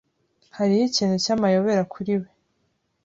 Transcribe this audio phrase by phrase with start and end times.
[0.57, 2.29] Hariho ikintu cyamayobera kuri we.